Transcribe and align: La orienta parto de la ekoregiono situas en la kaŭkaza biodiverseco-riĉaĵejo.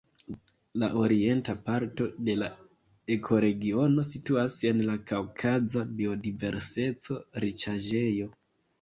La 0.83 0.87
orienta 1.01 1.53
parto 1.67 2.07
de 2.29 2.35
la 2.39 2.47
ekoregiono 3.17 4.07
situas 4.15 4.59
en 4.73 4.83
la 4.91 4.99
kaŭkaza 5.15 5.89
biodiverseco-riĉaĵejo. 6.03 8.37